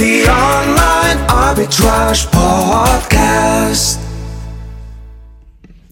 [0.00, 3.99] The Online Arbitrage Podcast.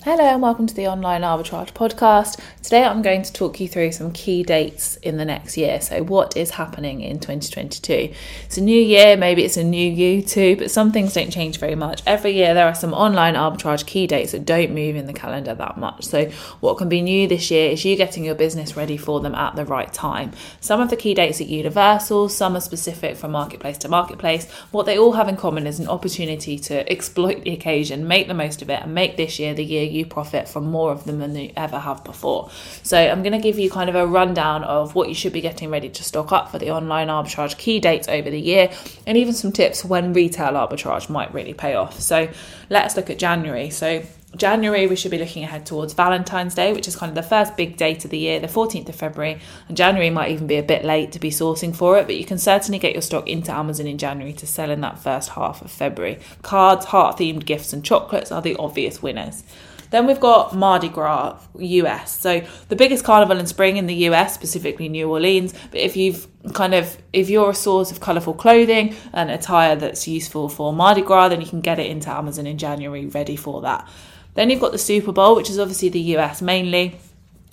[0.08, 2.40] Hello and welcome to the Online Arbitrage Podcast.
[2.62, 5.82] Today I'm going to talk you through some key dates in the next year.
[5.82, 8.14] So, what is happening in 2022?
[8.46, 11.58] It's a new year, maybe it's a new you too, but some things don't change
[11.58, 12.02] very much.
[12.06, 15.54] Every year there are some online arbitrage key dates that don't move in the calendar
[15.54, 16.04] that much.
[16.04, 19.34] So, what can be new this year is you getting your business ready for them
[19.34, 20.32] at the right time.
[20.58, 24.50] Some of the key dates are universal, some are specific from marketplace to marketplace.
[24.70, 28.32] What they all have in common is an opportunity to exploit the occasion, make the
[28.32, 31.04] most of it, and make this year the year you you profit from more of
[31.04, 32.50] them than you ever have before.
[32.82, 35.40] So I'm going to give you kind of a rundown of what you should be
[35.40, 38.70] getting ready to stock up for the online arbitrage key dates over the year
[39.06, 42.00] and even some tips when retail arbitrage might really pay off.
[42.00, 42.28] So
[42.70, 43.70] let's look at January.
[43.70, 44.02] So
[44.36, 47.56] January, we should be looking ahead towards Valentine's Day, which is kind of the first
[47.56, 49.40] big date of the year, the 14th of February.
[49.68, 52.26] And January might even be a bit late to be sourcing for it, but you
[52.26, 55.62] can certainly get your stock into Amazon in January to sell in that first half
[55.62, 56.18] of February.
[56.42, 59.42] Cards, heart themed gifts, and chocolates are the obvious winners.
[59.90, 62.18] Then we've got Mardi Gras, US.
[62.18, 65.54] So the biggest carnival in spring in the US, specifically New Orleans.
[65.70, 70.06] But if you've kind of if you're a source of colourful clothing and attire that's
[70.08, 73.60] useful for Mardi Gras, then you can get it into Amazon in January ready for
[73.62, 73.88] that.
[74.34, 76.96] Then you've got the Super Bowl, which is obviously the US mainly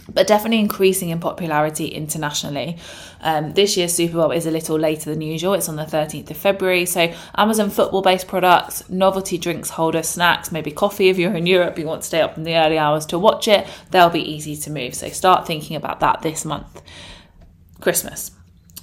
[0.07, 2.77] but definitely increasing in popularity internationally.
[3.21, 5.53] Um, this year's Super Bowl is a little later than usual.
[5.53, 6.85] It's on the 13th of February.
[6.85, 11.79] So, Amazon football based products, novelty drinks holder, snacks, maybe coffee if you're in Europe,
[11.79, 14.55] you want to stay up in the early hours to watch it, they'll be easy
[14.55, 14.93] to move.
[14.93, 16.81] So, start thinking about that this month.
[17.81, 18.31] Christmas.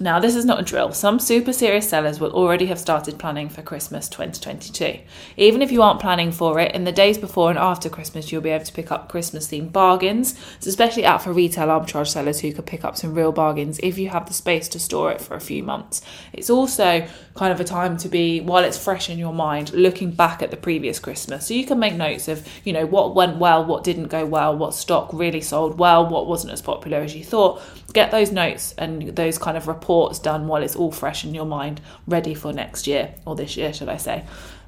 [0.01, 0.95] Now, this is not a drill.
[0.95, 4.99] Some super serious sellers will already have started planning for Christmas 2022.
[5.37, 8.41] Even if you aren't planning for it, in the days before and after Christmas, you'll
[8.41, 10.35] be able to pick up Christmas themed bargains.
[10.57, 13.99] It's especially out for retail arbitrage sellers who could pick up some real bargains if
[13.99, 16.01] you have the space to store it for a few months.
[16.33, 20.11] It's also kind of a time to be, while it's fresh in your mind, looking
[20.11, 21.47] back at the previous Christmas.
[21.47, 24.57] So you can make notes of, you know, what went well, what didn't go well,
[24.57, 27.63] what stock really sold well, what wasn't as popular as you thought.
[27.93, 29.82] Get those notes and those kind of reports
[30.19, 33.73] done while it's all fresh in your mind, ready for next year, or this year,
[33.73, 34.25] should I say.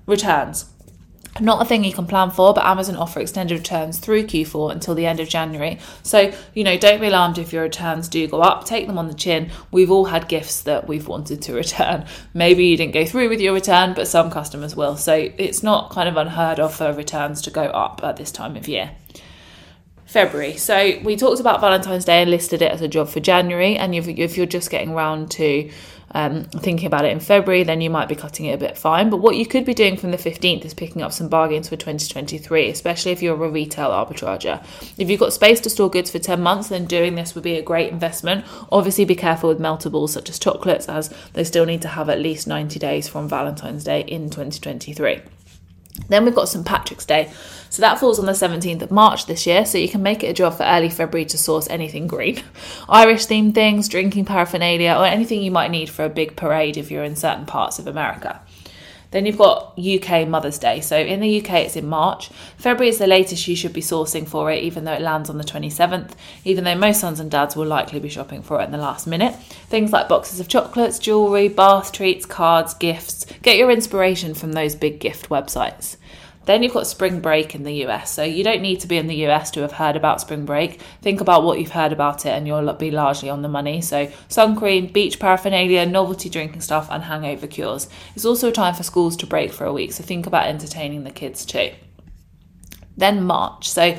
[0.07, 0.67] Returns.
[1.41, 4.95] Not a thing you can plan for, but Amazon offer extended returns through Q4 until
[4.95, 5.81] the end of January.
[6.05, 8.65] So, you know, don't be alarmed if your returns do go up.
[8.65, 9.51] Take them on the chin.
[9.73, 12.07] We've all had gifts that we've wanted to return.
[12.35, 14.97] Maybe you didn't go through with your return, but some customers will.
[14.97, 18.55] So it's not kind of unheard of for returns to go up at this time
[18.57, 18.93] of year.
[20.15, 20.57] February.
[20.57, 23.77] So we talked about Valentine's Day and listed it as a job for January.
[23.77, 25.69] And if, if you're just getting round to
[26.13, 29.11] um, thinking about it in February, then you might be cutting it a bit fine.
[29.11, 31.75] But what you could be doing from the 15th is picking up some bargains for
[31.75, 34.61] 2023, especially if you're a retail arbitrager.
[34.97, 37.57] If you've got space to store goods for 10 months, then doing this would be
[37.57, 38.45] a great investment.
[38.71, 42.21] Obviously, be careful with meltables such as chocolates, as they still need to have at
[42.21, 45.23] least 90 days from Valentine's Day in 2023.
[46.09, 46.67] Then we've got St.
[46.67, 47.33] Patrick's Day.
[47.71, 50.29] So that falls on the 17th of March this year, so you can make it
[50.29, 52.43] a job for early February to source anything green.
[52.89, 56.91] Irish themed things, drinking paraphernalia, or anything you might need for a big parade if
[56.91, 58.41] you're in certain parts of America.
[59.15, 60.81] Then you've got UK Mother's Day.
[60.81, 62.31] So in the UK, it's in March.
[62.57, 65.39] February is the latest you should be sourcing for it, even though it lands on
[65.39, 66.15] the 27th,
[66.45, 69.07] even though most sons and dads will likely be shopping for it in the last
[69.07, 69.37] minute.
[69.69, 73.25] Things like boxes of chocolates, jewellery, bath treats, cards, gifts.
[73.43, 75.97] Get your inspiration from those big gift websites.
[76.47, 78.13] Then you've got spring break in the US.
[78.13, 80.81] So you don't need to be in the US to have heard about spring break.
[81.03, 83.81] Think about what you've heard about it and you'll be largely on the money.
[83.81, 87.89] So sun cream, beach paraphernalia, novelty drinking stuff, and hangover cures.
[88.15, 89.93] It's also a time for schools to break for a week.
[89.93, 91.71] So think about entertaining the kids too.
[92.97, 93.69] Then March.
[93.69, 93.97] So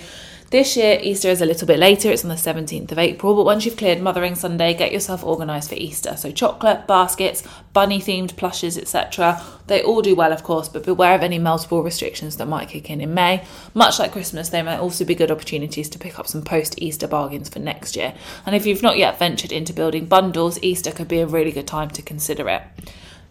[0.55, 3.43] this year, Easter is a little bit later, it's on the 17th of April, but
[3.43, 6.15] once you've cleared Mothering Sunday, get yourself organised for Easter.
[6.15, 7.43] So, chocolate, baskets,
[7.73, 9.43] bunny themed plushes, etc.
[9.67, 12.89] They all do well, of course, but beware of any meltable restrictions that might kick
[12.89, 13.43] in in May.
[13.73, 17.07] Much like Christmas, they might also be good opportunities to pick up some post Easter
[17.07, 18.13] bargains for next year.
[18.45, 21.67] And if you've not yet ventured into building bundles, Easter could be a really good
[21.67, 22.61] time to consider it.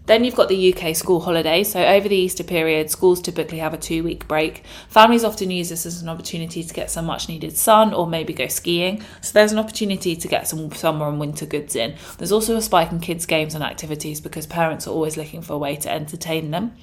[0.06, 1.64] Then you've got the UK school holiday.
[1.64, 4.62] So, over the Easter period, schools typically have a two week break.
[4.88, 8.34] Families often use this as an opportunity to get some much needed sun or maybe
[8.34, 9.02] go skiing.
[9.22, 11.94] So, there's an opportunity to get some summer and winter goods in.
[12.18, 15.54] There's also a spike in kids' games and activities because parents are always looking for
[15.54, 16.76] a way to entertain them.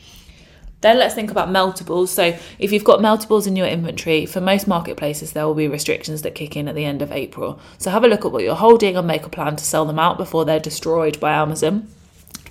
[0.82, 2.08] Then let's think about meltables.
[2.08, 6.24] So, if you've got meltables in your inventory, for most marketplaces, there will be restrictions
[6.24, 7.60] that kick in at the end of April.
[7.78, 10.00] So, have a look at what you're holding and make a plan to sell them
[10.00, 11.88] out before they're destroyed by Amazon.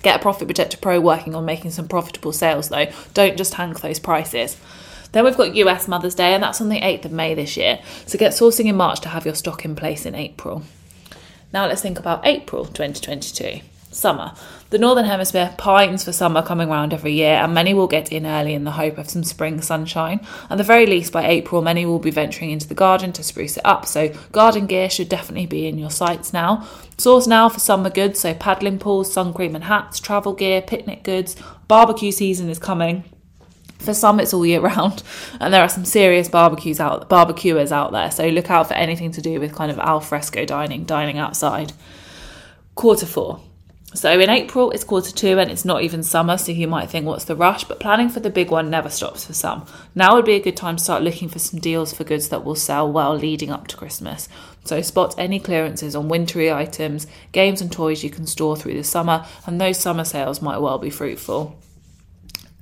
[0.01, 2.87] Get a Profit Protector Pro working on making some profitable sales though.
[3.13, 4.57] Don't just hank those prices.
[5.11, 7.79] Then we've got US Mother's Day, and that's on the 8th of May this year.
[8.05, 10.63] So get sourcing in March to have your stock in place in April.
[11.53, 13.61] Now let's think about April 2022.
[13.93, 14.33] Summer.
[14.69, 18.25] The Northern Hemisphere pines for summer coming round every year, and many will get in
[18.25, 20.25] early in the hope of some spring sunshine.
[20.49, 23.57] At the very least, by April, many will be venturing into the garden to spruce
[23.57, 26.65] it up, so garden gear should definitely be in your sights now.
[26.97, 31.03] Source now for summer goods, so paddling pools, sun cream and hats, travel gear, picnic
[31.03, 31.35] goods.
[31.67, 33.03] Barbecue season is coming.
[33.79, 35.03] For some, it's all year round,
[35.41, 38.09] and there are some serious barbecues out, barbecuers out there.
[38.09, 41.73] So look out for anything to do with kind of al fresco dining, dining outside.
[42.75, 43.41] Quarter four.
[43.93, 47.05] So in April, it's quarter two and it's not even summer, so you might think,
[47.05, 47.65] what's the rush?
[47.65, 49.65] But planning for the big one never stops for some.
[49.95, 52.45] Now would be a good time to start looking for some deals for goods that
[52.45, 54.29] will sell well leading up to Christmas.
[54.63, 58.83] So spot any clearances on wintry items, games and toys you can store through the
[58.85, 61.59] summer, and those summer sales might well be fruitful.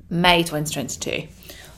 [0.09, 1.27] May 2022.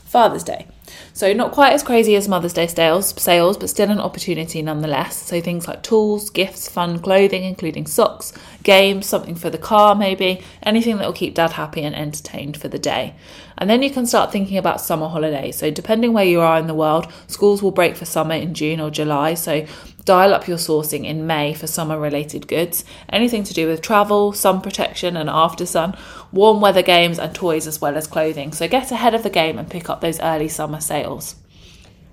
[0.06, 0.66] Father's Day.
[1.12, 5.16] So not quite as crazy as Mother's Day sales, sales, but still an opportunity nonetheless.
[5.16, 10.42] So things like tools, gifts, fun clothing, including socks, games, something for the car maybe,
[10.62, 13.14] anything that will keep dad happy and entertained for the day.
[13.58, 15.56] And then you can start thinking about summer holidays.
[15.56, 18.80] So depending where you are in the world, schools will break for summer in June
[18.80, 19.34] or July.
[19.34, 19.66] So
[20.04, 22.84] dial up your sourcing in May for summer related goods.
[23.08, 25.96] Anything to do with travel, sun protection and after sun,
[26.32, 28.52] warm weather games and toys as well as clothing.
[28.52, 31.36] So get ahead of the game and pick up those early summer sales.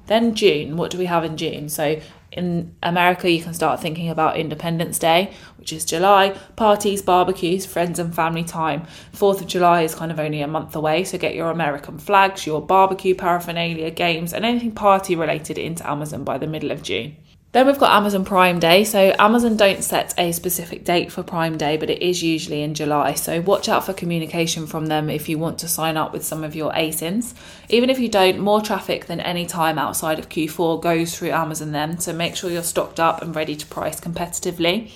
[0.07, 1.69] Then June, what do we have in June?
[1.69, 2.01] So
[2.31, 7.99] in America, you can start thinking about Independence Day, which is July, parties, barbecues, friends
[7.99, 8.83] and family time.
[9.13, 12.45] 4th of July is kind of only a month away, so get your American flags,
[12.45, 17.15] your barbecue paraphernalia, games, and anything party related into Amazon by the middle of June.
[17.51, 18.83] Then we've got Amazon Prime Day.
[18.83, 22.75] So Amazon don't set a specific date for Prime Day, but it is usually in
[22.75, 23.15] July.
[23.15, 26.43] So watch out for communication from them if you want to sign up with some
[26.43, 27.33] of your ASINs.
[27.67, 31.71] Even if you don't, more traffic than any time outside of Q4 goes through Amazon
[31.71, 31.99] then.
[31.99, 34.91] So make sure you're stocked up and ready to price competitively.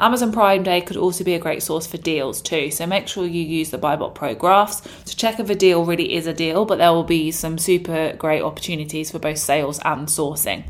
[0.00, 2.70] Amazon Prime Day could also be a great source for deals too.
[2.70, 6.14] So make sure you use the Buybot Pro graphs to check if a deal really
[6.14, 10.08] is a deal, but there will be some super great opportunities for both sales and
[10.08, 10.64] sourcing.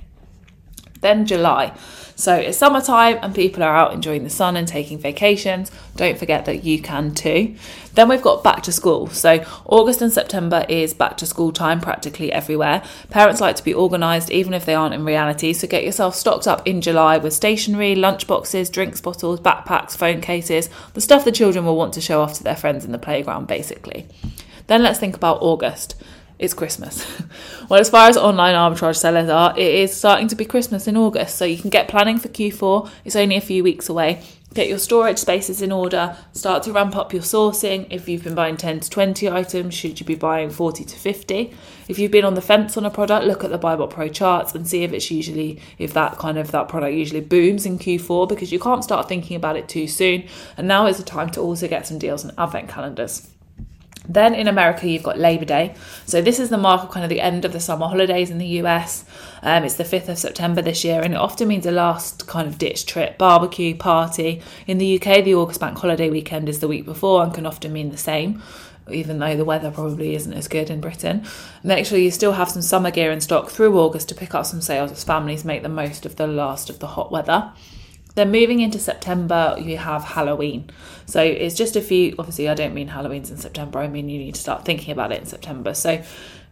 [1.00, 1.76] Then July.
[2.18, 5.70] So it's summertime and people are out enjoying the sun and taking vacations.
[5.94, 7.54] Don't forget that you can too.
[7.94, 9.06] Then we've got back to school.
[9.06, 12.82] So August and September is back to school time practically everywhere.
[13.10, 15.52] Parents like to be organised even if they aren't in reality.
[15.52, 20.20] So get yourself stocked up in July with stationery, lunch boxes, drinks bottles, backpacks, phone
[20.20, 22.98] cases, the stuff the children will want to show off to their friends in the
[22.98, 24.08] playground basically.
[24.66, 25.94] Then let's think about August
[26.38, 27.06] it's Christmas.
[27.68, 30.96] well, as far as online arbitrage sellers are, it is starting to be Christmas in
[30.96, 32.90] August, so you can get planning for Q4.
[33.04, 34.22] It's only a few weeks away.
[34.54, 37.86] Get your storage spaces in order, start to ramp up your sourcing.
[37.90, 41.54] If you've been buying 10 to 20 items, should you be buying 40 to 50?
[41.86, 44.54] If you've been on the fence on a product, look at the Buybot Pro charts
[44.54, 48.26] and see if it's usually if that kind of that product usually booms in Q4
[48.26, 50.24] because you can't start thinking about it too soon.
[50.56, 53.28] And now is the time to also get some deals on advent calendars.
[54.08, 55.74] Then in America, you've got Labor Day.
[56.06, 58.38] So this is the mark of kind of the end of the summer holidays in
[58.38, 59.04] the US.
[59.42, 62.48] Um, it's the 5th of September this year, and it often means a last kind
[62.48, 64.40] of ditch trip, barbecue, party.
[64.66, 67.72] In the UK, the August bank holiday weekend is the week before and can often
[67.72, 68.42] mean the same.
[68.90, 71.26] Even though the weather probably isn't as good in Britain,
[71.62, 74.46] make sure you still have some summer gear in stock through August to pick up
[74.46, 77.52] some sales as families make the most of the last of the hot weather.
[78.18, 80.70] Then moving into September, you have Halloween.
[81.06, 84.18] So it's just a few, obviously, I don't mean Halloween's in September, I mean you
[84.18, 85.72] need to start thinking about it in September.
[85.72, 86.02] So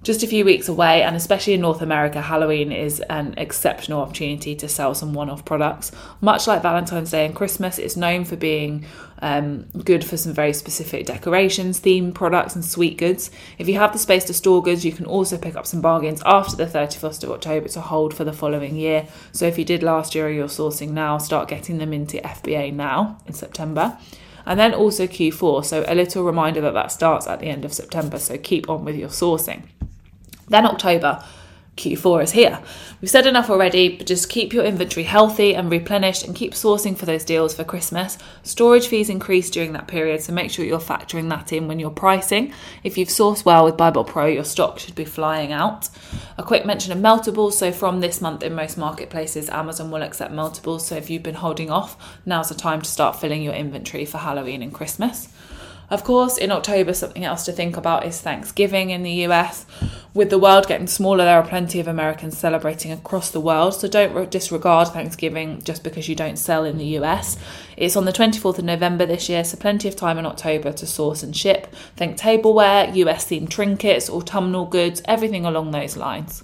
[0.07, 4.55] just a few weeks away, and especially in North America, Halloween is an exceptional opportunity
[4.55, 5.91] to sell some one off products.
[6.21, 8.87] Much like Valentine's Day and Christmas, it's known for being
[9.19, 13.33] um, good for some very specific decorations, themed products, and sweet goods.
[13.59, 16.23] If you have the space to store goods, you can also pick up some bargains
[16.25, 19.09] after the 31st of October to hold for the following year.
[19.33, 22.73] So if you did last year or you're sourcing now, start getting them into FBA
[22.73, 23.99] now in September
[24.47, 25.65] and then also Q4.
[25.65, 28.21] So a little reminder that that starts at the end of September.
[28.21, 29.65] So keep on with your sourcing.
[30.49, 31.25] Then October,
[31.77, 32.59] Q4 is here.
[33.01, 36.97] We've said enough already, but just keep your inventory healthy and replenished and keep sourcing
[36.97, 38.17] for those deals for Christmas.
[38.43, 41.91] Storage fees increase during that period, so make sure you're factoring that in when you're
[41.91, 42.53] pricing.
[42.83, 45.91] If you've sourced well with Buybot Pro, your stock should be flying out.
[46.39, 47.53] A quick mention of meltables.
[47.53, 50.81] So, from this month in most marketplaces, Amazon will accept meltables.
[50.81, 54.19] So, if you've been holding off, now's the time to start filling your inventory for
[54.19, 55.29] Halloween and Christmas.
[55.89, 59.67] Of course, in October, something else to think about is Thanksgiving in the US.
[60.17, 63.87] With the world getting smaller, there are plenty of Americans celebrating across the world, so
[63.87, 67.37] don't disregard Thanksgiving just because you don't sell in the US.
[67.77, 70.87] It's on the 24th of November this year, so plenty of time in October to
[70.87, 71.67] source and ship.
[71.97, 76.43] Think tableware, US themed trinkets, autumnal goods, everything along those lines.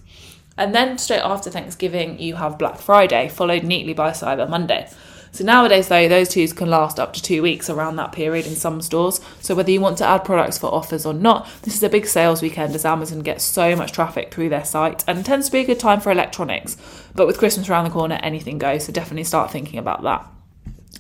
[0.59, 4.91] And then straight after Thanksgiving, you have Black Friday, followed neatly by Cyber Monday.
[5.33, 8.55] So nowadays, though, those twos can last up to two weeks around that period in
[8.55, 9.21] some stores.
[9.41, 12.07] So whether you want to add products for offers or not, this is a big
[12.07, 15.61] sales weekend as Amazon gets so much traffic through their site and tends to be
[15.61, 16.77] a good time for electronics.
[17.15, 18.85] But with Christmas around the corner, anything goes.
[18.85, 20.27] So definitely start thinking about that.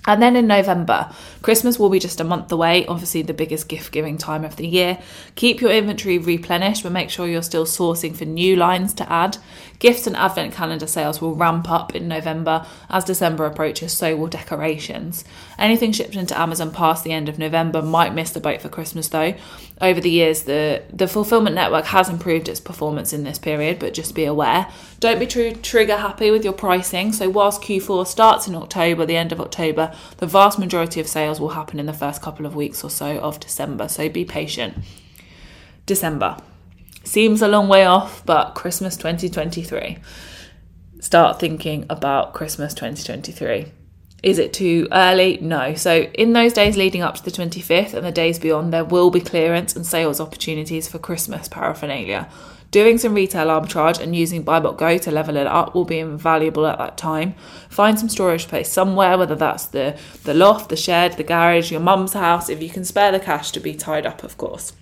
[0.04, 1.12] And then in November,
[1.42, 4.66] Christmas will be just a month away, obviously the biggest gift giving time of the
[4.66, 4.98] year.
[5.36, 9.38] Keep your inventory replenished, but make sure you're still sourcing for new lines to add.
[9.82, 12.64] Gifts and advent calendar sales will ramp up in November.
[12.88, 15.24] As December approaches, so will decorations.
[15.58, 19.08] Anything shipped into Amazon past the end of November might miss the boat for Christmas
[19.08, 19.34] though.
[19.80, 23.92] Over the years, the, the fulfillment network has improved its performance in this period, but
[23.92, 24.68] just be aware.
[25.00, 27.12] Don't be tr- trigger happy with your pricing.
[27.12, 31.40] So, whilst Q4 starts in October, the end of October, the vast majority of sales
[31.40, 33.88] will happen in the first couple of weeks or so of December.
[33.88, 34.76] So, be patient.
[35.86, 36.36] December.
[37.04, 39.98] Seems a long way off, but Christmas 2023.
[41.00, 43.72] Start thinking about Christmas 2023.
[44.22, 45.38] Is it too early?
[45.40, 45.74] No.
[45.74, 49.10] So, in those days leading up to the 25th and the days beyond, there will
[49.10, 52.30] be clearance and sales opportunities for Christmas paraphernalia.
[52.70, 56.66] Doing some retail arbitrage and using BuyBot Go to level it up will be invaluable
[56.66, 57.34] at that time.
[57.68, 61.80] Find some storage space somewhere, whether that's the, the loft, the shed, the garage, your
[61.80, 64.72] mum's house, if you can spare the cash to be tied up, of course.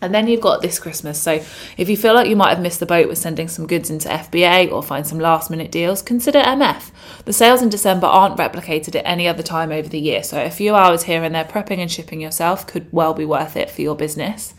[0.00, 1.20] And then you've got this Christmas.
[1.20, 1.42] So
[1.76, 4.08] if you feel like you might have missed the boat with sending some goods into
[4.08, 6.90] FBA or find some last minute deals, consider MF.
[7.24, 10.50] The sales in December aren't replicated at any other time over the year, so a
[10.50, 13.82] few hours here and there prepping and shipping yourself could well be worth it for
[13.82, 14.54] your business.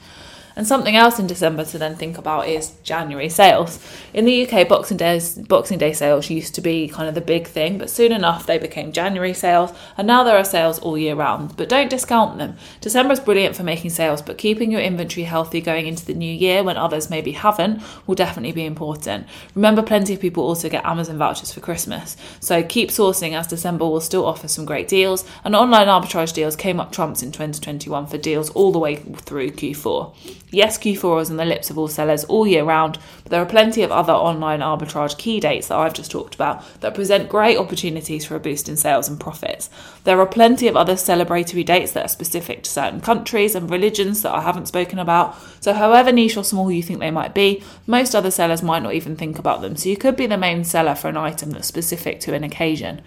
[0.59, 3.79] And something else in December to then think about is January sales.
[4.13, 7.47] In the UK, Boxing Day, Boxing Day sales used to be kind of the big
[7.47, 11.15] thing, but soon enough they became January sales, and now there are sales all year
[11.15, 11.55] round.
[11.55, 12.57] But don't discount them.
[12.81, 16.29] December is brilliant for making sales, but keeping your inventory healthy going into the new
[16.29, 19.27] year when others maybe haven't will definitely be important.
[19.55, 23.85] Remember, plenty of people also get Amazon vouchers for Christmas, so keep sourcing as December
[23.85, 28.07] will still offer some great deals, and online arbitrage deals came up trumps in 2021
[28.07, 30.13] for deals all the way through Q4.
[30.51, 33.45] Yes, Q4 is on the lips of all sellers all year round, but there are
[33.45, 37.57] plenty of other online arbitrage key dates that I've just talked about that present great
[37.57, 39.69] opportunities for a boost in sales and profits.
[40.05, 44.23] There are plenty of other celebratory dates that are specific to certain countries and religions
[44.23, 45.37] that I haven't spoken about.
[45.61, 48.95] So, however niche or small you think they might be, most other sellers might not
[48.95, 49.75] even think about them.
[49.75, 53.01] So, you could be the main seller for an item that's specific to an occasion.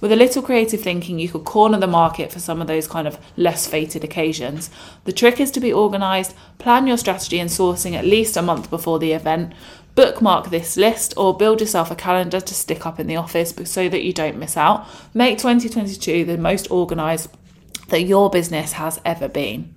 [0.00, 3.08] With a little creative thinking, you could corner the market for some of those kind
[3.08, 4.68] of less fated occasions.
[5.04, 8.68] The trick is to be organised, plan your strategy and sourcing at least a month
[8.68, 9.54] before the event.
[9.94, 13.88] Bookmark this list or build yourself a calendar to stick up in the office so
[13.88, 14.86] that you don't miss out.
[15.14, 17.30] Make 2022 the most organised
[17.88, 19.74] that your business has ever been.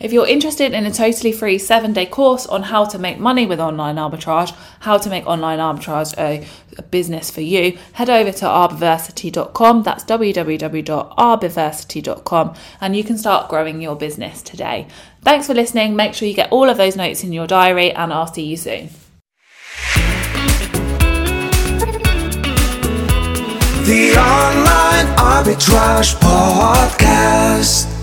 [0.00, 3.44] If you're interested in a totally free seven day course on how to make money
[3.44, 6.46] with online arbitrage, how to make online arbitrage a,
[6.78, 9.82] a business for you, head over to arbiversity.com.
[9.82, 14.88] That's www.arbiversity.com and you can start growing your business today.
[15.20, 15.94] Thanks for listening.
[15.94, 18.56] Make sure you get all of those notes in your diary and I'll see you
[18.56, 18.88] soon.
[23.84, 27.99] The Online Arbitrage Podcast.